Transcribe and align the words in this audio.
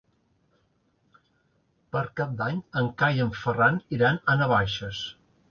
Per 1.97 2.03
Cap 2.21 2.33
d'Any 2.41 2.57
en 2.83 2.89
Cai 3.03 3.21
i 3.21 3.27
en 3.27 3.31
Ferran 3.43 3.79
iran 4.01 4.21
a 4.35 4.39
Navaixes. 4.43 5.07